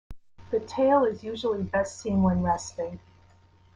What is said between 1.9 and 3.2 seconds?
seen when resting.